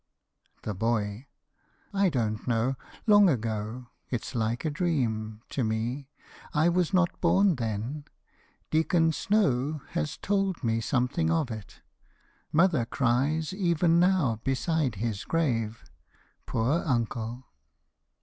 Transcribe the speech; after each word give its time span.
THE 0.63 0.73
BOY. 0.73 1.27
I 1.93 2.09
don't 2.09 2.47
know. 2.47 2.75
Long 3.05 3.29
ago; 3.29 3.89
it's 4.09 4.33
like 4.33 4.65
a 4.65 4.71
dream 4.71 5.43
To 5.49 5.63
me. 5.63 6.09
I 6.55 6.69
was 6.69 6.91
not 6.91 7.21
born 7.21 7.57
then. 7.57 8.05
Deacon 8.71 9.11
Snow 9.11 9.83
Has 9.89 10.17
told 10.17 10.63
me 10.63 10.81
something 10.81 11.29
of 11.29 11.51
it. 11.51 11.81
Mother 12.51 12.87
cries 12.87 13.53
Even 13.53 13.99
now, 13.99 14.39
beside 14.43 14.95
his 14.95 15.23
grave. 15.23 15.83
Poor 16.47 16.81
uncle! 16.83 17.45